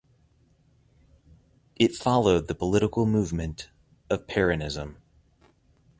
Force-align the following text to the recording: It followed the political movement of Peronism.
It 1.75 1.93
followed 1.95 2.47
the 2.47 2.55
political 2.55 3.05
movement 3.05 3.69
of 4.09 4.25
Peronism. 4.25 4.95